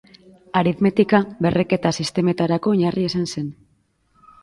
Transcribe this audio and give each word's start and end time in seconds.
Aritmetika 0.61 1.19
berreketa-sistemetarako 1.47 2.77
oinarria 2.79 3.15
izan 3.15 3.33
zen. 3.37 3.57